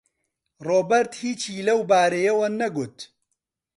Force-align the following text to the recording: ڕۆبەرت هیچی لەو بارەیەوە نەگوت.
ڕۆبەرت 0.67 1.11
هیچی 1.21 1.65
لەو 1.67 1.79
بارەیەوە 1.89 2.47
نەگوت. 2.59 2.97